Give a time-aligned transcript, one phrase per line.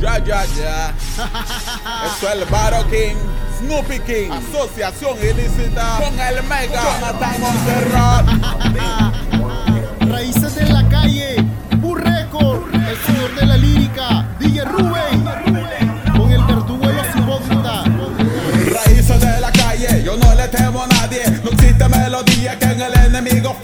[0.00, 0.94] ya, ya, ya.
[2.06, 3.16] Eso es el Baro King,
[3.58, 8.26] Snoopy King, Asociación Ilícita con el Mega Jonathan Montserrat.
[10.00, 11.36] Raíces de la calle,
[11.76, 15.24] Burreco, el señor de la lírica, DJ Rubén,
[16.16, 17.84] con el verdugo de los hipócritas.
[18.84, 21.22] Raíces de la calle, yo no le temo a nadie.
[21.44, 23.56] No existe melodía que en el enemigo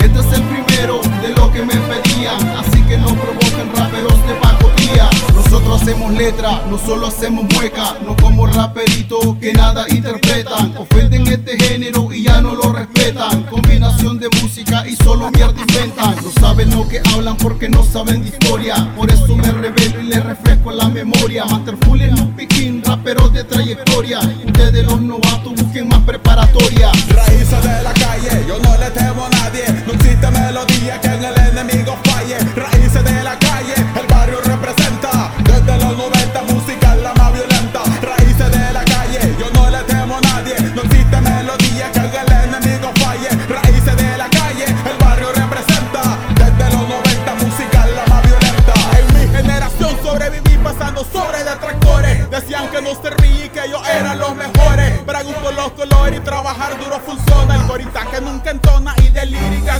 [0.00, 2.40] Este es el primero de lo que me pedían.
[2.56, 5.08] Así que no provoquen raperos de pacotilla.
[5.34, 7.96] Nosotros hacemos letra, no solo hacemos mueca.
[8.04, 10.76] No como raperitos que nada interpretan.
[10.76, 12.33] Ofenden este género y ya
[14.40, 16.16] música y solo mierda inventan.
[16.16, 18.92] No saben lo que hablan porque no saben de historia.
[18.96, 21.44] Por eso me revelo y les refresco la memoria.
[21.44, 24.18] Master Full en un piquín, raperos de trayectoria.
[24.18, 26.90] Ustedes los novatos busquen más preparatoria.
[27.08, 29.64] Raíces de la calle, yo no le temo a nadie.
[29.86, 32.73] No existe melodía que en el enemigo falle.
[56.24, 57.54] Trabajar duro funciona.
[57.54, 59.78] El corita que nunca entona y de lírica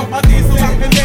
[0.00, 0.99] up a diesel